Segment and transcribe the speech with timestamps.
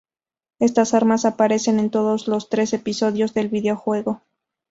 [0.57, 4.23] Estas armas aparecen en todos los tres episodios del videojuego.